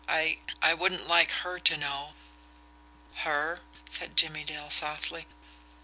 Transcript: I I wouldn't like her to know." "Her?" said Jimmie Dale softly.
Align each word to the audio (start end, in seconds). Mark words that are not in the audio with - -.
I 0.09 0.39
I 0.63 0.73
wouldn't 0.73 1.07
like 1.07 1.29
her 1.29 1.59
to 1.59 1.77
know." 1.77 2.15
"Her?" 3.17 3.61
said 3.87 4.17
Jimmie 4.17 4.43
Dale 4.43 4.71
softly. 4.71 5.27